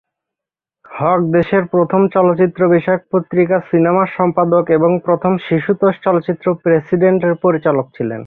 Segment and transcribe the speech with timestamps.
[0.91, 8.19] হক দেশের প্রথম চলচ্চিত্র বিষয়ক পত্রিকা ‘সিনেমা’র সম্পাদক এবং প্রথম শিশুতোষ চলচ্চিত্র ‘প্রেসিডেন্ট’-এর পরিচালক ছিলেন।